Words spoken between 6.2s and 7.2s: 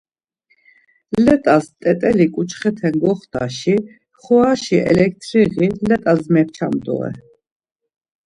meçam dore.